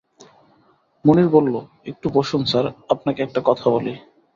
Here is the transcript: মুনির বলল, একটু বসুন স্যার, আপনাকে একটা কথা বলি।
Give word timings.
মুনির 1.05 1.29
বলল, 1.29 1.53
একটু 1.85 2.07
বসুন 2.09 2.41
স্যার, 2.45 2.65
আপনাকে 2.89 3.19
একটা 3.23 3.41
কথা 3.45 3.67
বলি। 3.69 3.93